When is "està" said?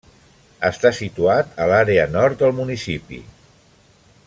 0.69-0.91